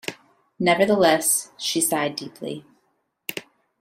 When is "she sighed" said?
1.57-2.15